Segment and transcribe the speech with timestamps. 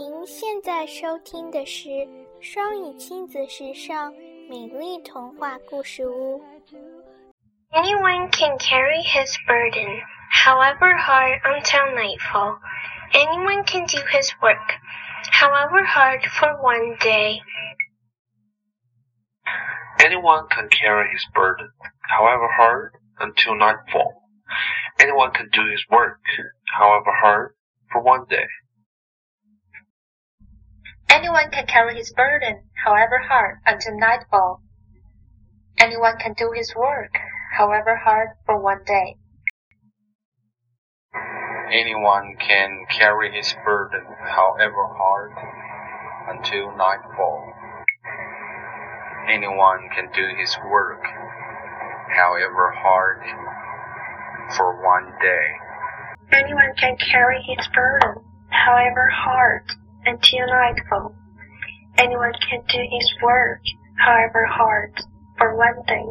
[0.00, 1.90] 您现在收听的是
[2.40, 4.10] 《双语亲子时尚
[4.48, 6.42] 美丽童话故事屋》。
[7.70, 10.00] Anyone can carry his burden,
[10.32, 12.56] however hard, until nightfall.
[13.12, 14.80] Anyone can do his work,
[15.32, 17.42] however hard, for one day.
[19.98, 21.68] Anyone can carry his burden,
[22.08, 24.22] however hard, until nightfall.
[24.98, 26.20] Anyone can do his work,
[26.78, 27.52] however hard,
[27.92, 28.46] for one day.
[31.10, 34.62] Anyone can carry his burden, however hard, until nightfall.
[35.78, 37.10] Anyone can do his work,
[37.56, 39.16] however hard, for one day.
[41.72, 45.32] Anyone can carry his burden, however hard,
[46.28, 47.54] until nightfall.
[49.28, 51.02] Anyone can do his work,
[52.14, 53.22] however hard,
[54.56, 55.46] for one day.
[56.32, 59.62] Anyone can carry his burden, however hard,
[60.10, 61.14] until nightfall.
[61.96, 63.60] Anyone can do his work,
[63.96, 64.92] however hard,
[65.38, 66.04] for one day.